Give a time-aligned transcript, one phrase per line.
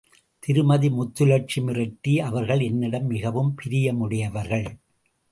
[0.39, 4.65] திருமதி முத்துலட்சுமி ரெட்டி அவர்கள் என்னிடம் மிகவும் பிரியமுடையவர்கள்.